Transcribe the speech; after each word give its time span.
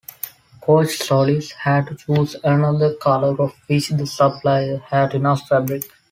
Coach 0.61 0.97
Solis 0.97 1.51
had 1.51 1.85
to 1.85 1.93
choose 1.95 2.35
another 2.43 2.95
color 2.95 3.39
of 3.39 3.53
which 3.67 3.89
the 3.89 4.07
supplier 4.07 4.77
had 4.87 5.13
enough 5.13 5.47
fabric. 5.47 5.83